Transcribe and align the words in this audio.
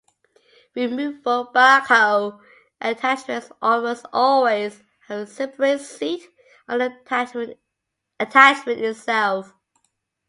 Removable 0.73 1.51
backhoe 1.53 2.41
attachments 2.81 3.51
almost 3.61 4.03
always 4.11 4.81
have 5.07 5.19
a 5.19 5.27
separate 5.27 5.79
seat 5.79 6.27
on 6.67 6.79
the 6.79 7.55
attachment 8.19 8.79
itself. 8.79 9.53